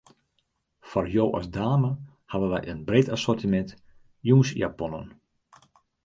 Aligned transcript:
Foar 0.91 1.07
jo 1.15 1.25
as 1.39 1.47
dame 1.57 1.91
hawwe 2.31 2.47
wy 2.53 2.59
in 2.71 2.79
breed 2.87 3.07
assortimint 3.15 3.69
jûnsjaponnen. 4.27 5.07